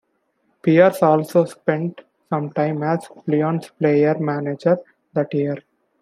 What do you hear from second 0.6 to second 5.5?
Pierce also spent some time as Leon's player-manager that